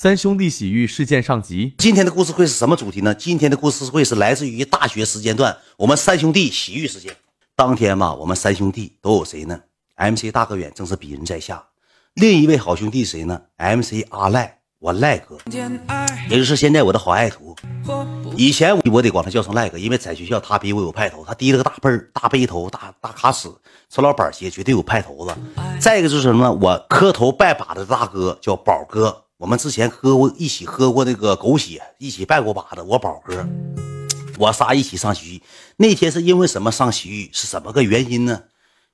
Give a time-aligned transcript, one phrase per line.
[0.00, 1.74] 三兄弟洗浴事件上集。
[1.76, 3.12] 今天的故事会是什么主题呢？
[3.12, 7.16] 今天的故事会是来自于大学时间段，我们三兄弟洗浴事件。
[7.56, 9.58] 当天嘛，我们三兄弟都有谁呢
[9.96, 11.64] ？MC 大哥远正是鄙人在下，
[12.14, 15.36] 另一位好兄弟谁呢？MC 阿赖，我赖哥，
[16.30, 17.56] 也就是现在我的好爱徒。
[18.36, 23.48] 以前我得管他叫声赖哥，因为在学校他比我有派头，他低了个大背、大背头、大大卡尺，
[23.90, 25.34] 穿老板鞋，绝对有派头子。
[25.80, 26.52] 再一个就是什么呢？
[26.52, 29.24] 我磕头拜把子的大哥叫宝哥。
[29.38, 32.82] 我们之前喝过一起喝过那个狗血，一起拜过把子。
[32.82, 33.46] 我宝哥，
[34.36, 35.42] 我仨一起上洗浴。
[35.76, 37.30] 那天是因为什么上洗浴？
[37.32, 38.42] 是什么个原因呢？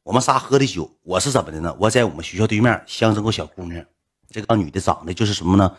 [0.03, 0.91] 我们仨喝的酒。
[1.03, 1.75] 我是怎么的呢？
[1.81, 3.83] 我在我们学校对面相中个小姑娘，
[4.29, 5.73] 这个女的长得就是什么呢？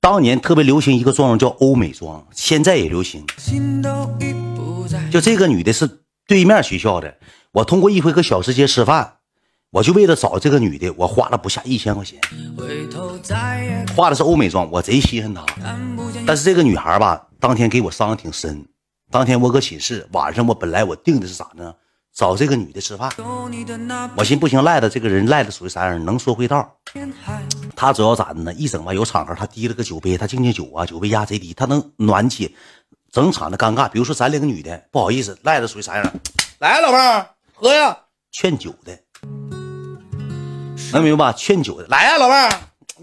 [0.00, 3.24] 当年特别流行一个妆容叫欧美妆，现在也流行。
[5.12, 5.88] 就这个女的是
[6.26, 7.18] 对面学校的，
[7.52, 9.15] 我通过一回搁小吃街吃饭。
[9.70, 12.20] 我就为了找这个女的，我花了不下一千块钱，
[13.96, 15.44] 化的是欧美妆，我贼稀罕她。
[16.26, 18.64] 但是这个女孩吧，当天给我伤的挺深。
[19.10, 21.74] 当天我搁寝室，晚上我本来我定的是啥呢？
[22.14, 23.12] 找这个女的吃饭。
[24.16, 26.02] 我寻不行，赖的这个人赖的属于啥样？
[26.04, 26.76] 能说会道。
[27.74, 28.54] 他主要咋的呢？
[28.54, 32.56] 一整吧有场合，他提了个酒杯，他敬敬酒啊，酒杯压贼低，他能暖起
[33.12, 33.88] 整场的尴尬。
[33.88, 36.12] 比如说咱两个女的不好意思，赖的属于啥样？
[36.60, 37.96] 来，老妹儿喝呀，
[38.32, 38.98] 劝酒的。
[40.92, 41.32] 能明白吧？
[41.32, 42.50] 劝酒的来呀，老妹儿，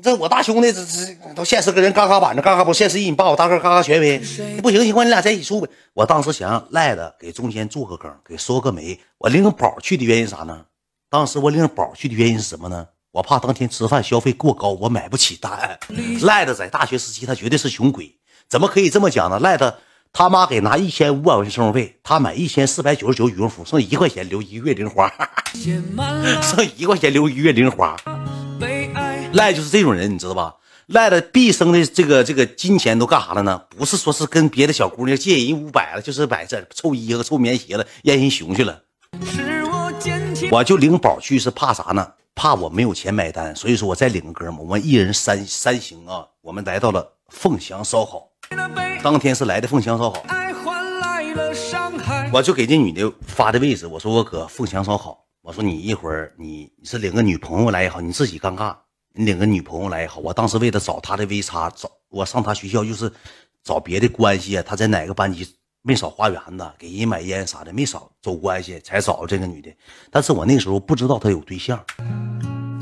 [0.01, 4.19] 这我大兄弟，这这都现实跟人嘎嘎板着，嘎嘎不现实一，你把我大哥嘎嘎权威，
[4.61, 5.69] 不行情况你俩在一起处呗。
[5.93, 8.99] 我当时想赖的给中间做个梗，给说个媒。
[9.17, 10.65] 我领宝去的原因啥呢？
[11.09, 12.87] 当时我领宝去的原因是什么呢？
[13.11, 15.77] 我怕当天吃饭消费过高，我买不起单。
[16.21, 18.17] 赖的在大学时期他绝对是穷鬼，
[18.49, 19.39] 怎么可以这么讲呢？
[19.39, 19.77] 赖的
[20.15, 25.11] 他妈给拿一千五百块钱生活费，他买一千四百九十九羽绒服，剩一块钱留一个月零花。
[26.39, 27.97] 剩一块钱留一个月零花，
[29.33, 30.55] 赖就是这种人，你知道吧？
[30.85, 33.59] 赖的毕生的这个这个金钱都干啥了呢？
[33.75, 38.83] 不是说是跟别的小姑娘借人五百了，就是买这臭衣服、臭棉鞋了，让人熊去了。
[40.51, 42.07] 我就领宝去是怕啥呢？
[42.35, 46.27] 怕我没有钱买单，所以说我再领个哥们，我们一人三三行啊。
[46.41, 48.27] 我们来到了凤翔烧烤，
[49.03, 50.23] 当天是来的凤翔烧烤，
[52.31, 55.19] 我就给这女的发的位置，我说我搁凤翔烧烤。
[55.41, 58.73] 我说你一会儿你你是领个女朋友来也好，你自己尴尬，
[59.13, 60.21] 你领个女朋友来也好。
[60.21, 63.11] 我当时为了找她的 V 叉，找我上她学校就是
[63.61, 64.63] 找别的关系啊。
[64.65, 65.45] 她在哪个班级
[65.81, 69.69] 没少花园子，给人买烟啥的，没少走关系才找这个女的。
[70.09, 71.77] 但是我那时候不知道她有对象，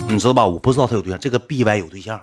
[0.08, 0.46] 你知道吧？
[0.46, 2.22] 我不知道她有对象，这个 BY 有对象。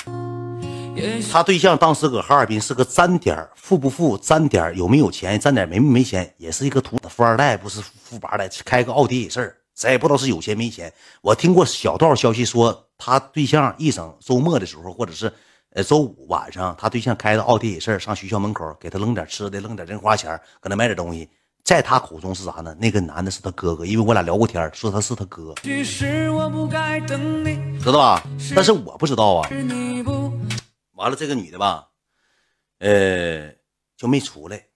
[1.30, 10.92] 他对象当时搁哈尔滨是个沾点富不富，沾点有没有钱，沾点没没钱，也是一个土富二代，不是富八代，开个奥迪也事咱也不知道是有钱没钱。
[11.22, 15.32] 我听过小道消息说，他对象一整周末的时候，或者是
[15.74, 21.28] 呃周五晚上，他对象开着奥迪也事上学校门口给他扔点吃的，扔点零花钱，搁那买点东西。
[21.64, 22.74] 在他口中是啥呢？
[22.80, 25.84] 那个男的是他哥哥，因为我俩聊过天，说他是他哥，知
[27.92, 28.22] 道吧？
[28.56, 29.48] 但是我不知道啊。
[30.98, 31.90] 完了，这个女的吧，
[32.80, 33.54] 呃，
[33.96, 34.66] 就没出来，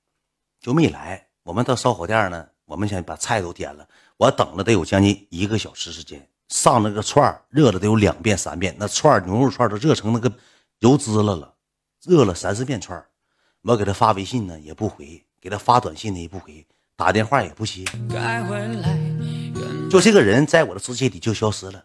[0.60, 1.27] 就没来。
[1.43, 3.88] 我们到烧烤店呢，我们想把菜都点了。
[4.16, 10.33] 我等了得有将近一个小时时间，上那个串热了得有两遍三遍，那串牛肉串都热成那个
[10.78, 11.56] 油滋了了，
[12.05, 13.04] 热了三四遍串
[13.62, 17.84] 我给他发微信呢也不回，给他发短信呢也不回，打电话也不接，
[19.91, 21.84] 就这个人在我的世界里就消失了。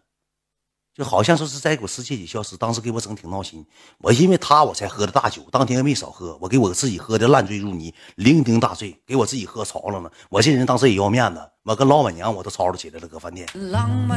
[0.98, 3.64] 就好像说是在我世界里消失，当时给我整挺闹心。
[4.00, 6.36] 我因为他我才喝的大酒，当天没少喝。
[6.42, 10.10] 我给我自己喝的烂醉如泥，酩酊大醉，给我自己喝潮了呢。
[10.28, 13.48] 我这人当时也要面子，我跟老板娘我都吵吵起来了，搁饭店。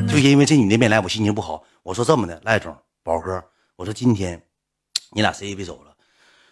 [0.08, 1.62] 就因为这女的没来，我心情不好。
[1.82, 3.44] 我说这么的，赖总，宝哥，
[3.76, 4.42] 我说今天
[5.10, 5.94] 你俩谁也别走了，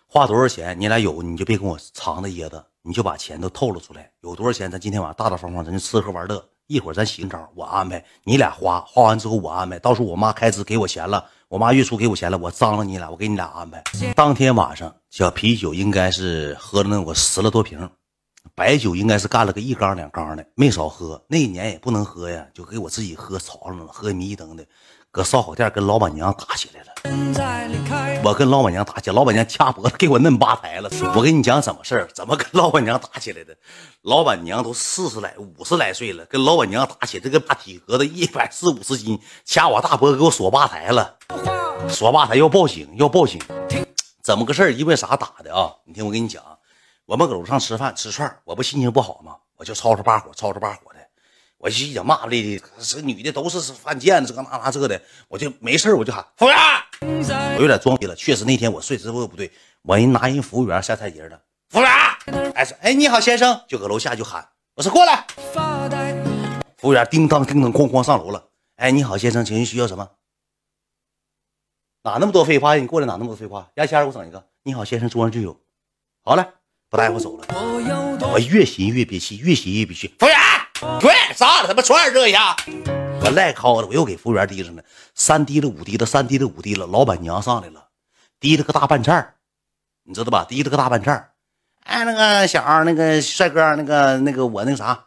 [0.07, 4.13] 花多少钱你俩有你就别跟我藏着掖着，你就把钱都透露出来。
[4.21, 6.47] 有多少钱咱今天晚上大大方方，咱就吃喝玩乐。
[6.69, 9.79] 一会儿咱行招，我安排你俩花，花完之后我安排。
[9.79, 13.83] 到时候我妈开支给我钱了，我妈月初给我钱了，我张罗你俩，我给你俩安排。
[14.15, 17.89] 当天晚上，小啤酒应该是喝了那我十来多瓶，
[18.59, 21.23] 白酒应该是干了个一缸两缸的，没少喝。
[21.29, 24.67] 那一年也不能喝呀，就给我自己喝潮了，喝迷瞪的。
[25.13, 30.91] 搁烧烤店跟老板娘打起来了，我跟老板娘打起来，老板娘掐脖子给我摁吧台了。
[31.15, 33.57] 我跟你讲怎么事儿怎么跟老板娘打起来的？
[34.03, 41.15] 老板娘都四十来、五十来岁了，跟老板娘打起，这个大体格子一百四五十斤，掐我大脖给我锁吧台了，
[41.89, 43.41] 锁吧台要报警，要报警。
[44.21, 45.73] 怎么个事因为啥打的啊？
[45.87, 46.43] 你听我跟你讲，
[47.09, 49.35] 我们搁楼上吃饭吃串我不心情不好吗？
[49.57, 50.99] 我就吵吵把火，吵吵把火的。
[51.57, 56.59] 我就一讲骂咧咧，这女的都是犯贱的，这个那那这的，我就没事我就喊服务员，
[57.57, 59.51] 我有点装逼了，确实那天我睡之后不对，
[59.81, 61.41] 我人拿人服务员下菜碟了，
[61.71, 65.27] 服务员，哎说，哎你好先生，就搁楼下就喊，我说过来，
[66.77, 70.11] 服务员叮当叮当哐哐上楼了，哎你好先生，请问需要什么？
[72.03, 72.83] 哪那么多废话呀？
[72.83, 73.71] 你过来哪那么多废话？
[73.77, 75.59] 牙签我整一个，你好先生，桌上就有，
[76.23, 76.53] 好了，
[76.91, 77.47] 不带我走了，
[78.33, 80.39] 我越寻越憋气，越寻越憋气，服务员，
[80.99, 81.69] 对，啥了？
[81.69, 82.57] 他妈串这一下。
[83.21, 84.83] 我赖靠的，我又给服务员提上了
[85.15, 86.87] 三滴了五滴了，三滴了五滴了。
[86.87, 87.89] 老板娘上来了，
[88.41, 89.35] 滴了个大半菜
[90.05, 90.47] 你知道吧？
[90.49, 91.29] 滴了个大半菜
[91.85, 95.05] 哎，那个小二，那个帅哥，那个那个我那个啥，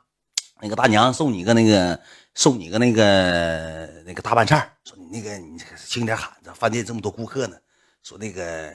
[0.61, 1.99] 那个大娘送你个那个
[2.35, 5.57] 送你个那个那个大半菜说你那个你
[5.87, 7.57] 轻点喊，着饭店这么多顾客呢。
[8.03, 8.71] 说那个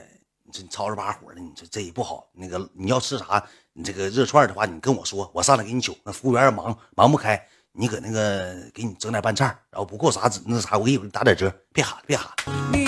[0.62, 2.26] 这吵吵把火的，你这这也不好。
[2.32, 3.42] 那个你要吃啥？
[3.74, 5.96] 你这个热串的话，你跟我说，我上来给你取。
[6.04, 7.40] 那服务员忙忙不开。
[7.78, 11.52] 你搁那个给你整点拌菜，然后不够啥那啥，我给你打点折。
[11.74, 12.30] 别喊别喊！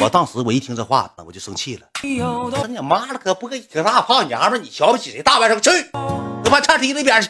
[0.00, 1.86] 我当时我一听这话，我就生气了。
[2.24, 5.22] 我说你妈了，个不个可大胖娘们，你瞧不起谁？
[5.22, 7.28] 大晚上去，那拌菜提那边去。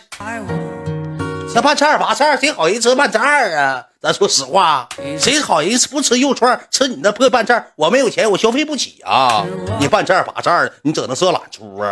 [1.52, 3.87] 这拌菜拔菜，谁好意思吃拌菜啊？
[4.00, 7.72] 咱说实话，谁好意思不吃肉串，吃你那破拌菜？
[7.76, 9.44] 我没有钱，我消费不起啊！
[9.80, 11.90] 你拌菜拔菜，你整那色懒猪啊？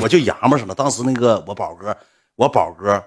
[0.00, 0.74] 我就洋们上了。
[0.74, 1.96] 当时那个我宝哥。
[2.36, 3.02] 我宝哥，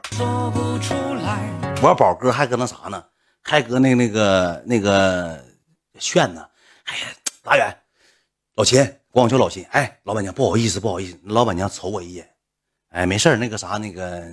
[1.83, 3.03] 我宝哥还搁那啥呢？
[3.43, 5.39] 还搁那那个那个
[5.99, 6.43] 炫呢？
[6.85, 7.01] 哎呀，
[7.43, 7.77] 大远，
[8.55, 9.63] 老秦，管我叫老秦。
[9.69, 11.19] 哎，老板娘，不好意思，不好意思。
[11.25, 12.27] 老板娘瞅我一眼，
[12.89, 14.23] 哎，没事那个啥，那个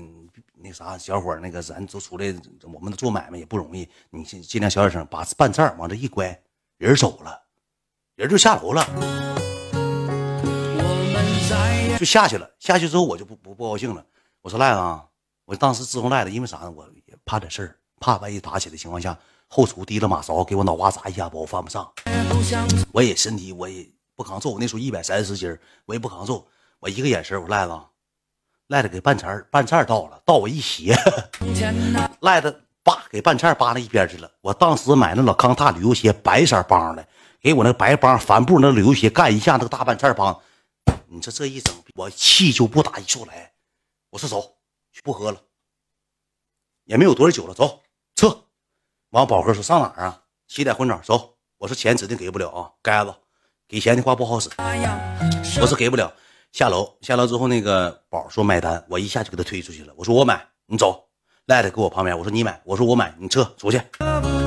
[0.59, 6.35] 那啥，小伙那个咱都出来，我们做买卖也不容易，你尽尽量小点声，把拌菜往这一关，
[6.79, 7.43] 人走了，
[8.15, 8.83] 人就下楼了，
[11.99, 12.51] 就下去了。
[12.59, 14.05] 下去之后，我就不不不高兴了。
[14.41, 15.07] 我说赖子啊，
[15.45, 16.71] 我当时自从赖子，因为啥呢？
[16.71, 19.17] 我也怕点事儿，怕万一打起来的情况下，
[19.49, 21.93] 后厨提了马勺给我脑瓜砸一下，把我犯不上。
[22.93, 25.55] 我也身体我也不抗揍，我那时候一百三十斤
[25.85, 26.49] 我也不抗揍。
[26.79, 27.79] 我一个眼神，我赖子，
[28.69, 30.97] 赖子给半菜半菜倒了，倒我一鞋，
[32.21, 34.31] 赖子叭给半菜扒那一边去了。
[34.41, 37.07] 我当时买那老康踏旅游鞋，白色帮的，
[37.41, 40.41] 给我那白帮帆布那旅游鞋干一下，那个大半菜帮，
[41.07, 43.53] 你说这一整，我气就不打一处来。
[44.11, 44.57] 我说走，
[45.05, 45.41] 不喝了，
[46.85, 47.83] 也没有多少酒了，走
[48.17, 48.45] 撤。
[49.11, 50.23] 完，宝哥说上哪儿啊？
[50.49, 51.37] 起点混澡，走。
[51.59, 53.15] 我说钱指定给不了啊，该子，
[53.69, 54.51] 给钱的话不好使。
[55.61, 56.13] 我说给不了，
[56.53, 56.97] 下楼。
[57.01, 59.93] 下楼之后，那个宝说买单，我一下就给他推出去了。
[59.97, 61.05] 我说我买，你走。
[61.47, 63.81] 赖赖搁我旁边，我说你买，我说我买，你撤出去。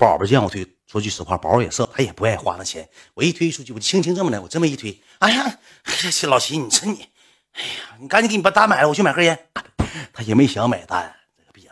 [0.01, 2.90] 宝宝见我推，说句实话，宝也色，他也不爱花那钱。
[3.13, 7.07] 我一推出去，我轻轻这么的，我这么一推，哎呀，哎呀，老齐，你说你。
[7.54, 9.48] 哎呀，你赶紧给你把单买了，我去买盒烟。
[10.12, 11.16] 他也没想买单，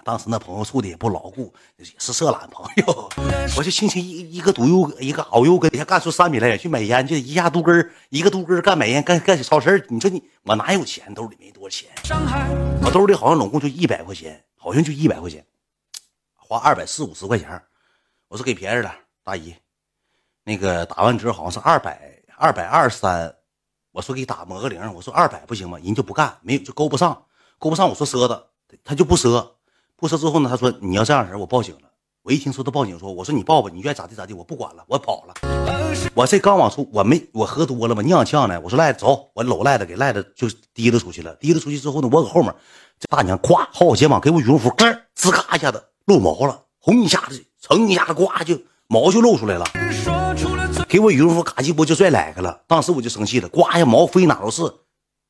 [0.08, 3.10] 当时那朋友处的也不牢固，也是色懒朋友。
[3.58, 11.14] 我就轻轻一一个毒油，一个熬油根，一下干出三米来，去买烟，就一下杜根一个杜根干买烟，干干起超市你说你我哪有钱？
[11.14, 11.90] 兜里没多少钱，
[12.82, 15.46] 我兜里好像总共就一百块钱，好像就一百块钱，
[16.38, 17.62] 花二百四五十块钱。
[18.30, 18.96] 我说给便宜了，
[19.26, 19.54] 大姨，
[20.46, 23.36] 那个打完折好像是二百二百二三。
[23.92, 25.78] 我说给打抹个零，我说二百不行吗？
[25.84, 27.26] 人就不干，没有就勾不上，
[27.60, 27.90] 勾不上。
[27.90, 28.48] 我说赊的，
[28.86, 29.57] 他就不赊，
[30.00, 31.82] 不赊之后呢，他说你要这样式我报警了。
[32.22, 35.34] 我一听说他报警，说我说你报吧，你愿意咋地咋地，我不管了，我跑了。
[36.14, 38.62] 我这刚往出，我没我喝多了嘛，踉跄呢。
[38.64, 41.34] 我说赖子走，我搂赖子给赖子就提溜出去了。
[41.38, 42.54] 提溜出去之后呢，我搁后面，
[43.00, 44.86] 这大娘咵薅我肩膀，给我羽绒服，咯
[45.16, 49.66] 吱嘎一下子露毛了，轰一下子，蹭一下子，呱就毛就露出来了。
[50.88, 52.62] 给我羽绒服，嘎叽波就拽来个了。
[52.68, 54.62] 当时我就生气了，呱一下毛飞哪都是。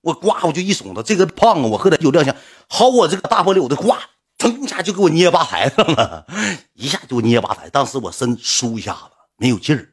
[0.01, 2.35] 我呱我就一耸子，这个胖子我喝点酒亮相，
[2.69, 3.93] 薅我这个大玻璃我的呱，
[4.37, 6.25] 噌一下就给我捏吧台上了，
[6.73, 7.69] 一下就捏吧台。
[7.69, 8.99] 当时我身酥一下子，
[9.37, 9.89] 没有劲儿。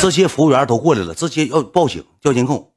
[0.00, 2.72] 这些服务员都过来了，直接要报警调监控。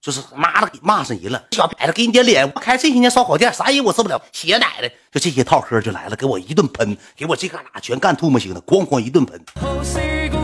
[0.00, 2.46] 就是妈的给骂上人了，小崽子给你点脸！
[2.54, 9.42] 我开这些年烧烤店，啥人我治不了，血奶的就这些套嗑就来了，给我一顿喷，给我这旮旯全干吐沫星子，咣咣一顿喷，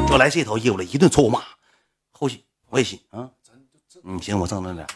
[0.08, 1.42] 就来这套业务了，一顿臭骂。
[2.10, 3.28] 后期我也信啊，
[4.04, 4.86] 嗯行，我正着点。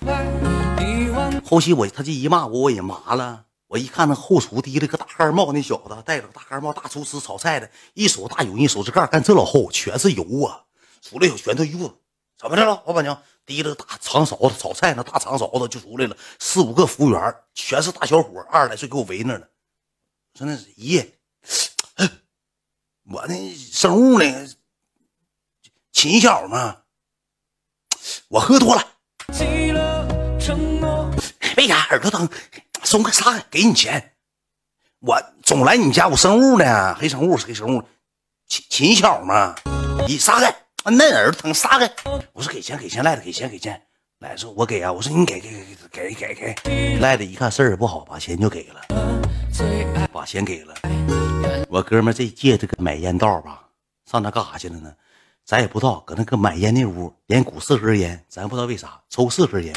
[1.55, 3.47] 后期我他这一骂我，我也麻了。
[3.69, 10.65] 我一看那后厨提了个大盖帽，那小子戴着个大盖帽，大厨师炒菜的，一手大油，一手指盖干这老厚，全是油啊！
[11.01, 11.97] 出来有拳头油，
[12.37, 13.23] 怎么的了，老板娘？
[13.47, 19.49] 提了大长勺子炒菜，那大长勺子就出来了，四五个服务员全是大小伙，二十来岁，给我围那了。
[20.37, 21.05] 说那是姨，
[23.05, 24.51] 我那生物呢？
[25.93, 26.79] 秦小嘛，
[28.27, 28.94] 我喝多了。
[31.57, 32.29] 为啥耳朵疼？
[32.83, 33.39] 送个啥？
[33.51, 34.13] 给你钱。
[35.01, 36.95] 我总来你家，我生物呢？
[36.95, 37.83] 黑生物是黑生物，
[38.49, 39.55] 秦秦小嘛。
[40.07, 41.91] 你撒开，那耳朵疼，撒开。
[42.33, 43.81] 我说给钱给钱，赖子给钱给钱。
[44.21, 45.51] 赖说我给啊，我说你给给
[45.93, 46.99] 给给给给。
[46.99, 50.75] 赖子一看事儿不好，把钱就给了，把钱给了。
[51.69, 53.65] 我哥们这借这个买烟道吧，
[54.11, 54.93] 上那干啥去了呢？
[55.45, 59.75] 咱也不知道，搁那个买烟那屋，连鼓四盒烟，咱不知道为啥抽四盒烟。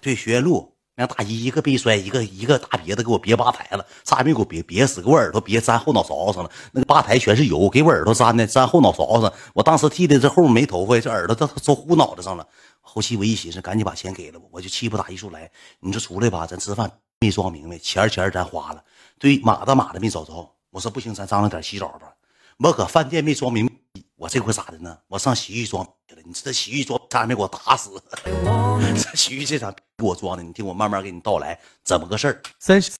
[0.00, 0.69] 对，学院路
[1.00, 6.50] 让大姨一个背摔，一个一个大别子给我别吧台了，差点没给我别别死，给我耳朵别粘后脑勺上了。
[6.72, 9.32] 那个吧台全是油，给我耳朵粘的粘后脑勺上。
[9.54, 12.46] 我当时剃的这后面没头发，这耳朵都都糊脑袋上了。
[12.82, 15.50] 后期我一寻思，赶紧把钱给了我，我就气不打一处来。
[15.80, 18.84] 你说出来吧，咱吃饭没装明白，钱钱咱花了，
[19.18, 20.54] 对，马的马的没找着。
[20.70, 22.12] 我说不行，咱张罗点洗澡吧。
[22.58, 23.72] 我搁饭店没装明白。
[24.20, 24.98] 我这回咋的呢？
[25.08, 26.20] 我上洗浴装去了。
[26.26, 27.90] 你这洗浴装差点没给我打死。
[28.94, 32.42] 这洗浴这场给我装的，你听我慢慢给你道来怎么个事儿。
[32.58, 32.88] 三十。